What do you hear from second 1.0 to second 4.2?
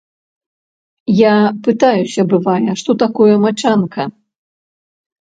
Я пытаюся, бывае, што такое мачанка?